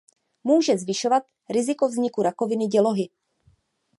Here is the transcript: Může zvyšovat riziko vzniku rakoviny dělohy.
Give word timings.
Může 0.43 0.77
zvyšovat 0.77 1.23
riziko 1.49 1.87
vzniku 1.87 2.21
rakoviny 2.21 2.67
dělohy. 2.67 3.09